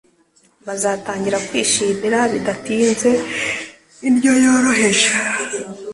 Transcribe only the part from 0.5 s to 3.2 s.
bazatangira kwishimira bidatinze